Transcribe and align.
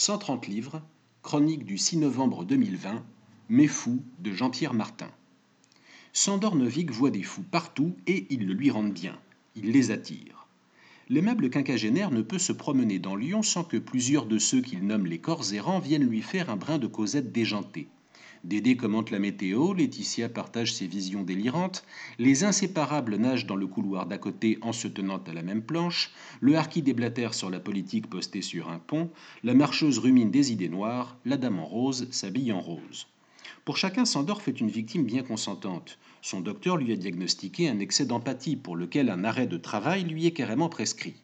130 0.00 0.46
livres, 0.46 0.80
chronique 1.22 1.64
du 1.64 1.76
6 1.76 1.96
novembre 1.96 2.44
2020, 2.44 3.04
Mes 3.48 3.66
fous 3.66 4.00
de 4.20 4.32
Jean-Pierre 4.32 4.72
Martin. 4.72 5.10
Sandor 6.12 6.54
Novik 6.54 6.92
voit 6.92 7.10
des 7.10 7.24
fous 7.24 7.42
partout 7.42 7.96
et 8.06 8.28
ils 8.30 8.46
le 8.46 8.54
lui 8.54 8.70
rendent 8.70 8.92
bien. 8.92 9.18
Il 9.56 9.72
les 9.72 9.90
attire. 9.90 10.46
L'aimable 11.08 11.50
quinquagénaire 11.50 12.12
ne 12.12 12.22
peut 12.22 12.38
se 12.38 12.52
promener 12.52 13.00
dans 13.00 13.16
Lyon 13.16 13.42
sans 13.42 13.64
que 13.64 13.76
plusieurs 13.76 14.26
de 14.26 14.38
ceux 14.38 14.60
qu'il 14.60 14.86
nomme 14.86 15.04
les 15.04 15.18
corps 15.18 15.52
errants 15.52 15.80
viennent 15.80 16.08
lui 16.08 16.22
faire 16.22 16.48
un 16.48 16.56
brin 16.56 16.78
de 16.78 16.86
causette 16.86 17.32
déjantée. 17.32 17.88
Dédé 18.44 18.76
commente 18.76 19.10
la 19.10 19.18
météo, 19.18 19.74
Laetitia 19.74 20.28
partage 20.28 20.72
ses 20.72 20.86
visions 20.86 21.24
délirantes, 21.24 21.84
les 22.18 22.44
inséparables 22.44 23.16
nagent 23.16 23.46
dans 23.46 23.56
le 23.56 23.66
couloir 23.66 24.06
d'à 24.06 24.16
côté 24.16 24.58
en 24.62 24.72
se 24.72 24.86
tenant 24.86 25.20
à 25.26 25.32
la 25.32 25.42
même 25.42 25.62
planche, 25.62 26.12
le 26.40 26.56
harki 26.56 26.80
déblatère 26.82 27.34
sur 27.34 27.50
la 27.50 27.58
politique 27.58 28.08
postée 28.08 28.42
sur 28.42 28.70
un 28.70 28.78
pont, 28.78 29.10
la 29.42 29.54
marcheuse 29.54 29.98
rumine 29.98 30.30
des 30.30 30.52
idées 30.52 30.68
noires, 30.68 31.16
la 31.24 31.36
dame 31.36 31.58
en 31.58 31.66
rose 31.66 32.06
s'habille 32.12 32.52
en 32.52 32.60
rose. 32.60 33.08
Pour 33.64 33.76
chacun, 33.76 34.04
Sandor 34.04 34.40
fait 34.40 34.60
une 34.60 34.70
victime 34.70 35.04
bien 35.04 35.24
consentante. 35.24 35.98
Son 36.22 36.40
docteur 36.40 36.76
lui 36.76 36.92
a 36.92 36.96
diagnostiqué 36.96 37.68
un 37.68 37.80
excès 37.80 38.06
d'empathie 38.06 38.56
pour 38.56 38.76
lequel 38.76 39.10
un 39.10 39.24
arrêt 39.24 39.46
de 39.48 39.56
travail 39.56 40.04
lui 40.04 40.26
est 40.26 40.32
carrément 40.32 40.68
prescrit. 40.68 41.16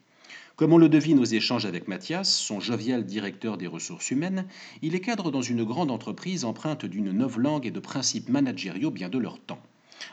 Comme 0.57 0.73
on 0.73 0.79
le 0.79 0.89
devine 0.89 1.19
aux 1.19 1.25
échanges 1.25 1.67
avec 1.67 1.89
Mathias, 1.89 2.33
son 2.33 2.61
jovial 2.61 3.05
directeur 3.05 3.59
des 3.59 3.67
ressources 3.67 4.13
humaines, 4.13 4.47
il 4.83 4.95
est 4.95 5.01
cadre 5.01 5.33
dans 5.33 5.43
une 5.43 5.65
grande 5.65 5.91
entreprise 5.91 6.45
empreinte 6.45 6.87
d'une 6.87 7.27
langue 7.37 7.67
et 7.67 7.73
de 7.73 7.81
principes 7.81 8.29
managériaux 8.29 8.93
bien 8.93 9.09
de 9.09 9.19
leur 9.19 9.41
temps. 9.41 9.59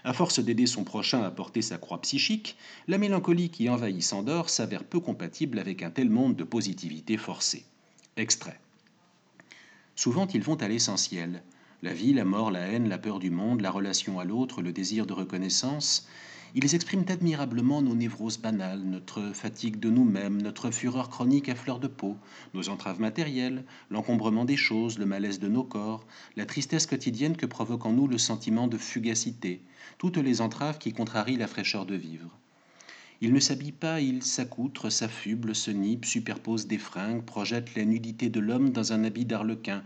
À 0.03 0.13
force 0.13 0.39
d'aider 0.39 0.65
son 0.65 0.83
prochain 0.83 1.21
à 1.21 1.29
porter 1.29 1.61
sa 1.61 1.77
croix 1.77 2.01
psychique, 2.01 2.57
la 2.87 2.97
mélancolie 2.97 3.49
qui 3.49 3.69
envahit 3.69 4.01
Sandor 4.01 4.49
s'avère 4.49 4.83
peu 4.83 4.99
compatible 4.99 5.59
avec 5.59 5.83
un 5.83 5.91
tel 5.91 6.09
monde 6.09 6.35
de 6.35 6.43
positivité 6.43 7.17
forcée. 7.17 7.65
Extrait. 8.17 8.59
Souvent 9.95 10.27
ils 10.33 10.41
vont 10.41 10.55
à 10.55 10.67
l'essentiel. 10.67 11.43
La 11.83 11.93
vie, 11.93 12.13
la 12.13 12.25
mort, 12.25 12.49
la 12.49 12.61
haine, 12.61 12.89
la 12.89 12.97
peur 12.97 13.19
du 13.19 13.29
monde, 13.29 13.61
la 13.61 13.69
relation 13.69 14.19
à 14.19 14.23
l'autre, 14.23 14.63
le 14.63 14.71
désir 14.71 15.05
de 15.05 15.13
reconnaissance, 15.13 16.07
ils 16.53 16.75
expriment 16.75 17.05
admirablement 17.07 17.81
nos 17.81 17.95
névroses 17.95 18.37
banales, 18.37 18.81
notre 18.81 19.31
fatigue 19.33 19.79
de 19.79 19.89
nous-mêmes, 19.89 20.41
notre 20.41 20.69
fureur 20.69 21.09
chronique 21.09 21.47
à 21.47 21.55
fleur 21.55 21.79
de 21.79 21.87
peau, 21.87 22.17
nos 22.53 22.67
entraves 22.67 22.99
matérielles, 22.99 23.63
l'encombrement 23.89 24.43
des 24.43 24.57
choses, 24.57 24.99
le 24.99 25.05
malaise 25.05 25.39
de 25.39 25.47
nos 25.47 25.63
corps, 25.63 26.05
la 26.35 26.45
tristesse 26.45 26.87
quotidienne 26.87 27.37
que 27.37 27.45
provoque 27.45 27.85
en 27.85 27.93
nous 27.93 28.07
le 28.07 28.17
sentiment 28.17 28.67
de 28.67 28.77
fugacité, 28.77 29.61
toutes 29.97 30.17
les 30.17 30.41
entraves 30.41 30.77
qui 30.77 30.91
contrarient 30.91 31.37
la 31.37 31.47
fraîcheur 31.47 31.85
de 31.85 31.95
vivre. 31.95 32.40
Il 33.23 33.33
ne 33.33 33.39
s'habille 33.39 33.71
pas, 33.71 34.01
il 34.01 34.23
s'accoutre, 34.23 34.91
s'affuble, 34.91 35.53
se 35.53 35.69
nipe, 35.69 36.05
superpose 36.05 36.65
des 36.65 36.79
fringues, 36.79 37.23
projette 37.23 37.75
la 37.75 37.85
nudité 37.85 38.29
de 38.29 38.39
l'homme 38.39 38.71
dans 38.71 38.93
un 38.93 39.03
habit 39.03 39.25
d'arlequin, 39.25 39.83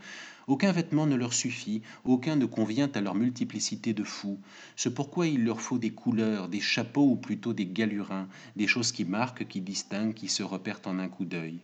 aucun 0.48 0.72
vêtement 0.72 1.06
ne 1.06 1.16
leur 1.16 1.34
suffit, 1.34 1.82
aucun 2.06 2.38
ne 2.38 2.46
convient 2.46 2.90
à 2.94 3.02
leur 3.02 3.14
multiplicité 3.14 3.94
de 3.94 4.06
fous. 4.06 4.40
C'est 4.78 4.94
pourquoi 4.94 5.28
il 5.28 5.44
leur 5.44 5.60
faut 5.60 5.78
des 5.78 5.90
couleurs, 5.90 6.48
des 6.48 6.62
chapeaux 6.62 7.10
ou 7.10 7.18
plutôt 7.18 7.52
des 7.52 7.66
galurins, 7.66 8.30
des 8.56 8.68
choses 8.68 8.94
qui 8.94 9.04
marquent, 9.04 9.46
qui 9.48 9.60
distinguent, 9.60 10.14
qui 10.14 10.30
se 10.30 10.44
repèrent 10.44 10.82
en 10.86 11.00
un 11.00 11.10
coup 11.10 11.26
d'œil. 11.26 11.60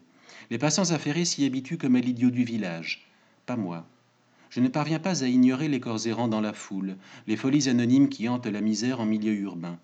Les 0.50 0.58
passants 0.58 0.92
affairés 0.92 1.24
s'y 1.24 1.46
habituent 1.46 1.78
comme 1.78 1.96
à 1.96 2.02
l'idiot 2.02 2.32
du 2.32 2.44
village. 2.44 3.08
Pas 3.46 3.56
moi. 3.56 3.88
Je 4.50 4.60
ne 4.60 4.68
parviens 4.68 5.00
pas 5.00 5.24
à 5.24 5.28
ignorer 5.28 5.70
les 5.70 5.80
corps 5.80 6.06
errants 6.06 6.28
dans 6.28 6.42
la 6.42 6.52
foule, 6.52 6.98
les 7.28 7.38
folies 7.38 7.70
anonymes 7.70 8.10
qui 8.10 8.28
hantent 8.28 8.48
la 8.48 8.60
misère 8.60 9.00
en 9.00 9.06
milieu 9.06 9.34
urbain. 9.34 9.80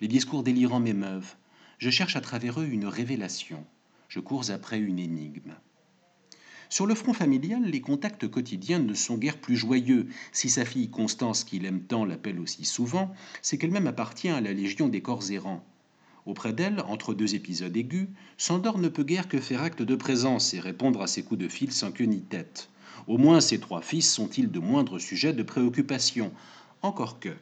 Les 0.00 0.08
discours 0.08 0.44
délirants 0.44 0.78
m'émeuvent. 0.78 1.34
Je 1.78 1.90
cherche 1.90 2.14
à 2.14 2.20
travers 2.20 2.60
eux 2.60 2.66
une 2.66 2.86
révélation. 2.86 3.64
Je 4.08 4.20
cours 4.20 4.50
après 4.50 4.78
une 4.78 5.00
énigme. 5.00 5.54
Sur 6.68 6.86
le 6.86 6.94
front 6.94 7.12
familial, 7.12 7.64
les 7.64 7.80
contacts 7.80 8.28
quotidiens 8.28 8.78
ne 8.78 8.94
sont 8.94 9.18
guère 9.18 9.38
plus 9.38 9.56
joyeux. 9.56 10.06
Si 10.32 10.50
sa 10.50 10.64
fille 10.64 10.90
Constance, 10.90 11.42
qu'il 11.42 11.64
aime 11.64 11.80
tant, 11.80 12.04
l'appelle 12.04 12.38
aussi 12.38 12.64
souvent, 12.64 13.12
c'est 13.42 13.58
qu'elle-même 13.58 13.88
appartient 13.88 14.28
à 14.28 14.40
la 14.40 14.52
Légion 14.52 14.88
des 14.88 15.02
corps 15.02 15.32
errants. 15.32 15.64
Auprès 16.26 16.52
d'elle, 16.52 16.80
entre 16.86 17.14
deux 17.14 17.34
épisodes 17.34 17.76
aigus, 17.76 18.08
Sandor 18.36 18.78
ne 18.78 18.88
peut 18.88 19.02
guère 19.02 19.28
que 19.28 19.40
faire 19.40 19.62
acte 19.62 19.82
de 19.82 19.96
présence 19.96 20.54
et 20.54 20.60
répondre 20.60 21.02
à 21.02 21.06
ses 21.06 21.24
coups 21.24 21.40
de 21.40 21.48
fil 21.48 21.72
sans 21.72 21.90
queue 21.90 22.04
ni 22.04 22.20
tête. 22.20 22.68
Au 23.08 23.18
moins 23.18 23.40
ses 23.40 23.58
trois 23.58 23.80
fils 23.80 24.12
sont-ils 24.12 24.50
de 24.50 24.60
moindres 24.60 25.00
sujets 25.00 25.32
de 25.32 25.42
préoccupation. 25.42 26.30
Encore 26.82 27.18
que. 27.18 27.34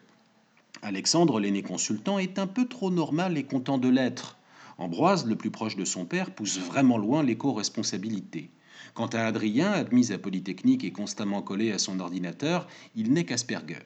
Alexandre, 0.83 1.41
l'aîné 1.41 1.63
consultant, 1.63 2.19
est 2.19 2.39
un 2.39 2.47
peu 2.47 2.67
trop 2.67 2.91
normal 2.91 3.39
et 3.39 3.45
content 3.45 3.79
de 3.79 3.89
l'être. 3.89 4.37
Ambroise, 4.79 5.27
le 5.27 5.37
plus 5.37 5.51
proche 5.51 5.77
de 5.77 5.85
son 5.85 6.05
père, 6.05 6.31
pousse 6.31 6.59
vraiment 6.59 6.99
loin 6.99 7.23
l'éco-responsabilité. 7.23 8.51
Quant 8.95 9.07
à 9.07 9.21
Adrien, 9.21 9.73
admis 9.73 10.13
à 10.13 10.19
Polytechnique 10.19 10.85
et 10.85 10.93
constamment 10.93 11.43
collé 11.43 11.73
à 11.73 11.79
son 11.79 11.99
ordinateur, 12.01 12.67
il 12.95 13.13
n'est 13.13 13.25
qu'Asperger. 13.25 13.85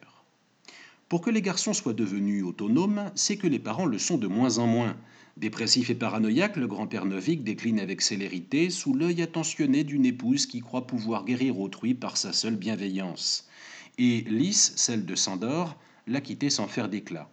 Pour 1.09 1.21
que 1.21 1.29
les 1.29 1.41
garçons 1.41 1.73
soient 1.73 1.93
devenus 1.93 2.43
autonomes, 2.43 3.11
c'est 3.15 3.35
que 3.35 3.47
les 3.47 3.59
parents 3.59 3.85
le 3.85 3.97
sont 3.97 4.17
de 4.17 4.27
moins 4.27 4.59
en 4.59 4.67
moins. 4.67 4.95
Dépressif 5.37 5.89
et 5.89 5.95
paranoïaque, 5.95 6.57
le 6.57 6.67
grand-père 6.67 7.05
Novik 7.05 7.43
décline 7.43 7.79
avec 7.79 8.01
célérité 8.01 8.69
sous 8.69 8.93
l'œil 8.93 9.21
attentionné 9.21 9.83
d'une 9.83 10.05
épouse 10.05 10.45
qui 10.45 10.59
croit 10.59 10.87
pouvoir 10.87 11.25
guérir 11.25 11.59
autrui 11.59 11.93
par 11.93 12.17
sa 12.17 12.31
seule 12.31 12.55
bienveillance. 12.55 13.49
Et 13.97 14.21
Lys, 14.21 14.73
celle 14.75 15.05
de 15.05 15.15
Sandor, 15.15 15.77
l'a 16.07 16.21
quitté 16.21 16.49
sans 16.49 16.67
faire 16.67 16.89
d'éclat, 16.89 17.29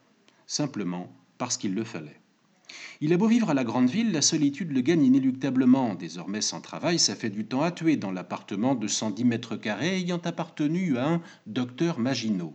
simplement 0.46 1.12
parce 1.38 1.56
qu'il 1.56 1.74
le 1.74 1.84
fallait. 1.84 2.20
Il 3.00 3.12
a 3.12 3.16
beau 3.16 3.28
vivre 3.28 3.50
à 3.50 3.54
la 3.54 3.64
grande 3.64 3.88
ville, 3.88 4.12
la 4.12 4.22
solitude 4.22 4.72
le 4.72 4.80
gagne 4.80 5.04
inéluctablement. 5.04 5.94
Désormais 5.94 6.40
sans 6.40 6.60
travail, 6.60 6.98
ça 6.98 7.14
fait 7.14 7.30
du 7.30 7.46
temps 7.46 7.62
à 7.62 7.70
tuer 7.70 7.96
dans 7.96 8.12
l'appartement 8.12 8.74
de 8.74 8.86
110 8.86 9.24
mètres 9.24 9.56
carrés 9.56 9.98
ayant 9.98 10.20
appartenu 10.24 10.98
à 10.98 11.08
un 11.08 11.22
docteur 11.46 11.98
Maginot. 11.98 12.54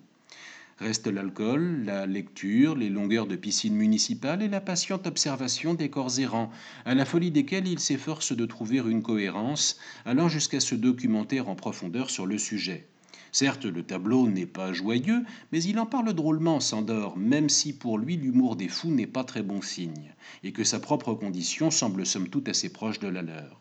Reste 0.80 1.08
l'alcool, 1.08 1.84
la 1.86 2.06
lecture, 2.06 2.76
les 2.76 2.90
longueurs 2.90 3.28
de 3.28 3.36
piscine 3.36 3.76
municipale 3.76 4.42
et 4.42 4.48
la 4.48 4.60
patiente 4.60 5.08
observation 5.08 5.76
des 5.76 5.90
corps 5.90 6.20
errants, 6.20 6.52
à 6.86 6.94
la 6.94 7.06
folie 7.06 7.32
desquels 7.32 7.68
il 7.68 7.80
s'efforce 7.80 8.36
de 8.36 8.46
trouver 8.46 8.78
une 8.78 9.02
cohérence, 9.02 9.80
allant 10.04 10.30
jusqu'à 10.30 10.60
se 10.60 10.76
documenter 10.76 11.40
en 11.40 11.56
profondeur 11.56 12.10
sur 12.10 12.26
le 12.26 12.38
sujet. 12.38 12.88
Certes, 13.34 13.66
le 13.66 13.82
tableau 13.82 14.28
n'est 14.28 14.46
pas 14.46 14.74
joyeux, 14.74 15.26
mais 15.52 15.64
il 15.64 15.80
en 15.80 15.88
parle 15.88 16.14
drôlement, 16.14 16.60
Sandor, 16.60 17.18
même 17.18 17.50
si 17.50 17.74
pour 17.74 17.98
lui 17.98 18.16
l'humour 18.16 18.56
des 18.56 18.68
fous 18.68 18.92
n'est 18.92 19.08
pas 19.08 19.24
très 19.24 19.42
bon 19.42 19.60
signe, 19.60 20.14
et 20.44 20.52
que 20.52 20.64
sa 20.64 20.80
propre 20.80 21.16
condition 21.16 21.72
semble 21.72 22.06
somme 22.06 22.30
toute 22.30 22.48
assez 22.48 22.72
proche 22.72 23.00
de 23.00 23.08
la 23.08 23.24
leur. 23.24 23.60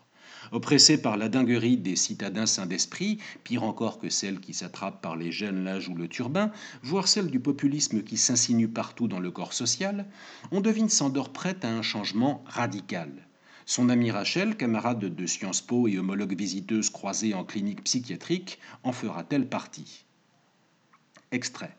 Oppressé 0.51 1.01
par 1.01 1.17
la 1.17 1.27
dinguerie 1.27 1.77
des 1.77 1.95
citadins 1.95 2.45
sains 2.45 2.67
d'esprit, 2.67 3.17
pire 3.43 3.63
encore 3.63 3.97
que 3.97 4.09
celle 4.09 4.39
qui 4.39 4.53
s'attrape 4.53 5.01
par 5.01 5.15
les 5.15 5.31
jeunes 5.31 5.63
l'âge 5.63 5.89
ou 5.89 5.95
le 5.95 6.07
turbin, 6.07 6.51
voire 6.83 7.07
celle 7.07 7.31
du 7.31 7.39
populisme 7.39 8.03
qui 8.03 8.17
s'insinue 8.17 8.67
partout 8.67 9.07
dans 9.07 9.19
le 9.19 9.31
corps 9.31 9.53
social, 9.53 10.05
on 10.51 10.61
devine 10.61 10.89
Sandor 10.89 11.33
prête 11.33 11.65
à 11.65 11.71
un 11.73 11.81
changement 11.81 12.43
radical. 12.45 13.09
Son 13.65 13.87
amie 13.87 14.11
Rachel, 14.11 14.57
camarade 14.57 14.99
de 14.99 15.25
Sciences 15.25 15.61
Po 15.61 15.87
et 15.87 15.97
homologue 15.97 16.35
visiteuse 16.35 16.89
croisée 16.89 17.33
en 17.33 17.45
clinique 17.45 17.83
psychiatrique, 17.83 18.59
en 18.83 18.91
fera-t-elle 18.91 19.47
partie? 19.47 20.03
Extrait. 21.31 21.75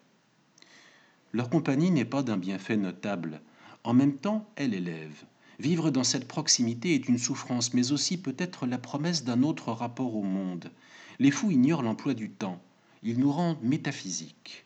Leur 1.33 1.51
compagnie 1.51 1.91
n'est 1.91 2.07
pas 2.07 2.23
d'un 2.23 2.39
bienfait 2.39 2.79
notable. 2.79 3.43
En 3.83 3.93
même 3.93 4.17
temps, 4.17 4.49
elle 4.57 4.73
élève. 4.73 5.25
Vivre 5.59 5.91
dans 5.91 6.05
cette 6.05 6.27
proximité 6.27 6.95
est 6.95 7.09
une 7.09 7.19
souffrance, 7.19 7.75
mais 7.75 7.93
aussi 7.93 8.17
peut-être 8.17 8.67
la 8.67 8.79
promesse 8.79 9.25
d'un 9.25 9.43
autre 9.43 9.71
rapport 9.71 10.17
au 10.17 10.23
monde. 10.23 10.71
Les 11.19 11.31
fous 11.31 11.51
ignorent 11.51 11.83
l'emploi 11.83 12.15
du 12.15 12.31
temps. 12.31 12.63
Ils 13.03 13.19
nous 13.19 13.31
rendent 13.31 13.63
métaphysiques. 13.63 14.65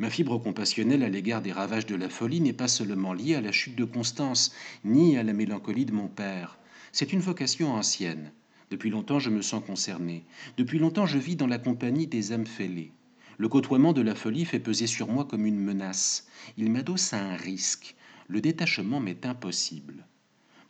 Ma 0.00 0.10
fibre 0.10 0.38
compassionnelle 0.38 1.02
à 1.02 1.08
l'égard 1.08 1.42
des 1.42 1.50
ravages 1.50 1.86
de 1.86 1.96
la 1.96 2.08
folie 2.08 2.40
n'est 2.40 2.52
pas 2.52 2.68
seulement 2.68 3.12
liée 3.12 3.34
à 3.34 3.40
la 3.40 3.50
chute 3.50 3.74
de 3.74 3.84
Constance, 3.84 4.54
ni 4.84 5.16
à 5.16 5.24
la 5.24 5.32
mélancolie 5.32 5.86
de 5.86 5.92
mon 5.92 6.06
père. 6.06 6.56
C'est 6.92 7.12
une 7.12 7.18
vocation 7.18 7.72
ancienne. 7.74 8.30
Depuis 8.70 8.90
longtemps, 8.90 9.18
je 9.18 9.30
me 9.30 9.42
sens 9.42 9.64
concerné. 9.66 10.24
Depuis 10.56 10.78
longtemps, 10.78 11.06
je 11.06 11.18
vis 11.18 11.34
dans 11.34 11.48
la 11.48 11.58
compagnie 11.58 12.06
des 12.06 12.30
âmes 12.32 12.46
fêlées. 12.46 12.92
Le 13.38 13.48
côtoiement 13.48 13.92
de 13.92 14.02
la 14.02 14.14
folie 14.14 14.44
fait 14.44 14.60
peser 14.60 14.86
sur 14.86 15.08
moi 15.08 15.24
comme 15.24 15.46
une 15.46 15.58
menace. 15.58 16.28
Il 16.56 16.70
m'adosse 16.70 17.12
à 17.12 17.18
un 17.20 17.36
risque. 17.36 17.96
Le 18.28 18.40
détachement 18.40 19.00
m'est 19.00 19.26
impossible. 19.26 20.06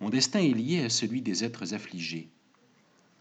Mon 0.00 0.08
destin 0.08 0.41
est 0.41 0.55
lié 0.55 0.85
à 0.85 0.88
celui 0.88 1.20
des 1.20 1.44
êtres 1.44 1.75
affligés. 1.75 2.31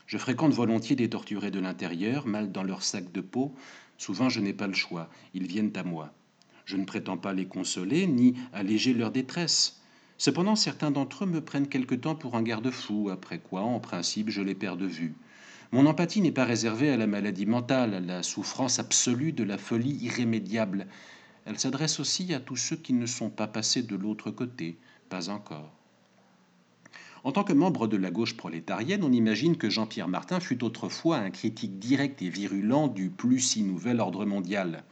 Je 0.07 0.17
fréquente 0.17 0.53
volontiers 0.53 0.95
des 0.95 1.09
torturés 1.09 1.51
de 1.51 1.59
l'intérieur, 1.59 2.25
mal 2.25 2.51
dans 2.51 2.63
leur 2.63 2.81
sac 2.81 3.11
de 3.11 3.21
peau, 3.21 3.53
Souvent 3.97 4.29
je 4.29 4.39
n'ai 4.39 4.53
pas 4.53 4.67
le 4.67 4.73
choix, 4.73 5.09
ils 5.33 5.47
viennent 5.47 5.75
à 5.75 5.83
moi. 5.83 6.13
Je 6.65 6.77
ne 6.77 6.85
prétends 6.85 7.17
pas 7.17 7.33
les 7.33 7.47
consoler 7.47 8.05
ni 8.07 8.35
alléger 8.53 8.93
leur 8.93 9.11
détresse. 9.11 9.81
Cependant, 10.17 10.55
certains 10.55 10.91
d'entre 10.91 11.23
eux 11.23 11.27
me 11.27 11.41
prennent 11.41 11.67
quelque 11.67 11.95
temps 11.95 12.15
pour 12.15 12.35
un 12.35 12.43
garde-fou, 12.43 13.09
après 13.09 13.39
quoi, 13.39 13.61
en 13.61 13.79
principe, 13.79 14.29
je 14.29 14.41
les 14.41 14.55
perds 14.55 14.77
de 14.77 14.85
vue. 14.85 15.15
Mon 15.71 15.85
empathie 15.85 16.21
n'est 16.21 16.31
pas 16.31 16.45
réservée 16.45 16.91
à 16.91 16.97
la 16.97 17.07
maladie 17.07 17.45
mentale, 17.45 17.93
à 17.93 17.99
la 17.99 18.23
souffrance 18.23 18.79
absolue 18.79 19.33
de 19.33 19.43
la 19.43 19.57
folie 19.57 19.97
irrémédiable. 20.01 20.87
Elle 21.45 21.59
s'adresse 21.59 21.99
aussi 21.99 22.33
à 22.33 22.39
tous 22.39 22.55
ceux 22.55 22.77
qui 22.77 22.93
ne 22.93 23.05
sont 23.05 23.29
pas 23.29 23.47
passés 23.47 23.83
de 23.83 23.95
l'autre 23.95 24.31
côté, 24.31 24.77
pas 25.09 25.29
encore. 25.29 25.71
En 27.23 27.31
tant 27.31 27.43
que 27.43 27.53
membre 27.53 27.87
de 27.87 27.97
la 27.97 28.11
gauche 28.11 28.37
prolétarienne, 28.37 29.03
on 29.03 29.11
imagine 29.11 29.57
que 29.57 29.69
Jean-Pierre 29.69 30.07
Martin 30.07 30.39
fut 30.39 30.63
autrefois 30.63 31.17
un 31.17 31.31
critique 31.31 31.79
direct 31.79 32.21
et 32.21 32.29
virulent 32.29 32.87
du 32.87 33.09
plus 33.09 33.39
si 33.39 33.63
nouvel 33.63 33.99
ordre 33.99 34.25
mondial. 34.25 34.83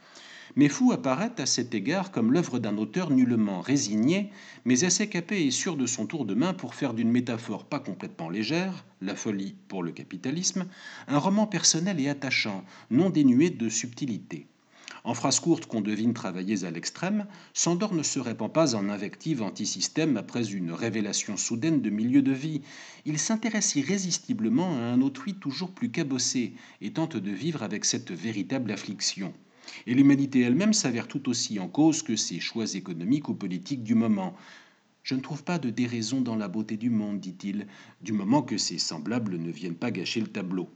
Mais 0.56 0.68
Fou 0.68 0.90
apparaît 0.92 1.38
à 1.38 1.46
cet 1.46 1.74
égard 1.74 2.10
comme 2.10 2.32
l'œuvre 2.32 2.58
d'un 2.58 2.78
auteur 2.78 3.10
nullement 3.10 3.60
résigné, 3.60 4.30
mais 4.64 4.84
assez 4.84 5.08
capé 5.08 5.44
et 5.44 5.50
sûr 5.50 5.76
de 5.76 5.86
son 5.86 6.06
tour 6.06 6.24
de 6.24 6.34
main 6.34 6.54
pour 6.54 6.74
faire 6.74 6.94
d'une 6.94 7.10
métaphore 7.10 7.66
pas 7.66 7.78
complètement 7.78 8.30
légère, 8.30 8.86
la 9.02 9.14
folie 9.14 9.54
pour 9.68 9.82
le 9.82 9.92
capitalisme, 9.92 10.66
un 11.08 11.18
roman 11.18 11.46
personnel 11.46 12.00
et 12.00 12.08
attachant, 12.08 12.64
non 12.90 13.10
dénué 13.10 13.50
de 13.50 13.68
subtilité. 13.68 14.46
En 15.06 15.14
phrases 15.14 15.38
courtes 15.38 15.66
qu'on 15.66 15.82
devine 15.82 16.14
travaillées 16.14 16.64
à 16.64 16.70
l'extrême, 16.72 17.26
Sandor 17.54 17.94
ne 17.94 18.02
se 18.02 18.18
répand 18.18 18.52
pas 18.52 18.74
en 18.74 18.88
invective 18.88 19.40
anti-système 19.40 20.16
après 20.16 20.50
une 20.52 20.72
révélation 20.72 21.36
soudaine 21.36 21.80
de 21.80 21.90
milieu 21.90 22.22
de 22.22 22.32
vie. 22.32 22.62
Il 23.04 23.20
s'intéresse 23.20 23.76
irrésistiblement 23.76 24.76
à 24.76 24.80
un 24.80 25.00
autrui 25.02 25.34
toujours 25.34 25.70
plus 25.70 25.92
cabossé 25.92 26.54
et 26.80 26.90
tente 26.90 27.16
de 27.16 27.30
vivre 27.30 27.62
avec 27.62 27.84
cette 27.84 28.10
véritable 28.10 28.72
affliction. 28.72 29.32
Et 29.86 29.94
l'humanité 29.94 30.40
elle-même 30.40 30.72
s'avère 30.72 31.06
tout 31.06 31.28
aussi 31.28 31.60
en 31.60 31.68
cause 31.68 32.02
que 32.02 32.16
ses 32.16 32.40
choix 32.40 32.74
économiques 32.74 33.28
ou 33.28 33.34
politiques 33.34 33.84
du 33.84 33.94
moment. 33.94 34.34
Je 35.04 35.14
ne 35.14 35.20
trouve 35.20 35.44
pas 35.44 35.60
de 35.60 35.70
déraison 35.70 36.20
dans 36.20 36.34
la 36.34 36.48
beauté 36.48 36.76
du 36.76 36.90
monde, 36.90 37.20
dit-il, 37.20 37.68
du 38.02 38.12
moment 38.12 38.42
que 38.42 38.58
ses 38.58 38.78
semblables 38.78 39.38
ne 39.38 39.52
viennent 39.52 39.76
pas 39.76 39.92
gâcher 39.92 40.20
le 40.20 40.26
tableau. 40.26 40.68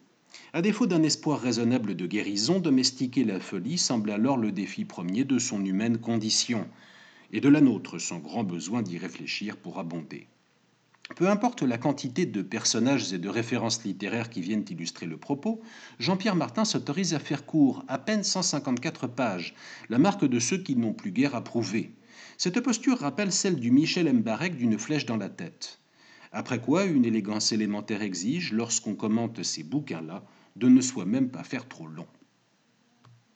À 0.52 0.62
défaut 0.62 0.86
d'un 0.86 1.02
espoir 1.02 1.40
raisonnable 1.40 1.94
de 1.94 2.06
guérison, 2.06 2.60
domestiquer 2.60 3.24
la 3.24 3.40
folie 3.40 3.78
semble 3.78 4.10
alors 4.10 4.36
le 4.36 4.52
défi 4.52 4.84
premier 4.84 5.24
de 5.24 5.38
son 5.38 5.64
humaine 5.64 5.98
condition, 5.98 6.68
et 7.32 7.40
de 7.40 7.48
la 7.48 7.60
nôtre 7.60 7.98
sans 7.98 8.18
grand 8.18 8.44
besoin 8.44 8.82
d'y 8.82 8.98
réfléchir 8.98 9.56
pour 9.56 9.78
abonder. 9.78 10.26
Peu 11.16 11.28
importe 11.28 11.62
la 11.62 11.78
quantité 11.78 12.26
de 12.26 12.42
personnages 12.42 13.12
et 13.12 13.18
de 13.18 13.28
références 13.28 13.82
littéraires 13.84 14.30
qui 14.30 14.40
viennent 14.40 14.64
illustrer 14.70 15.06
le 15.06 15.16
propos, 15.16 15.60
Jean-Pierre 15.98 16.36
Martin 16.36 16.64
s'autorise 16.64 17.14
à 17.14 17.18
faire 17.18 17.46
court, 17.46 17.84
à 17.88 17.98
peine 17.98 18.22
154 18.22 19.08
pages, 19.08 19.54
la 19.88 19.98
marque 19.98 20.24
de 20.24 20.38
ceux 20.38 20.58
qui 20.58 20.76
n'ont 20.76 20.92
plus 20.92 21.10
guère 21.10 21.34
à 21.34 21.42
prouver. 21.42 21.92
Cette 22.38 22.60
posture 22.60 22.98
rappelle 22.98 23.32
celle 23.32 23.56
du 23.56 23.70
Michel 23.70 24.12
Mbarek 24.12 24.56
d'une 24.56 24.78
flèche 24.78 25.06
dans 25.06 25.16
la 25.16 25.28
tête. 25.28 25.79
Après 26.32 26.60
quoi, 26.60 26.84
une 26.84 27.04
élégance 27.04 27.52
élémentaire 27.52 28.02
exige, 28.02 28.52
lorsqu'on 28.52 28.94
commente 28.94 29.42
ces 29.42 29.62
bouquins-là, 29.64 30.24
de 30.56 30.68
ne 30.68 30.80
soi-même 30.80 31.30
pas 31.30 31.44
faire 31.44 31.68
trop 31.68 31.86
long. 31.86 32.06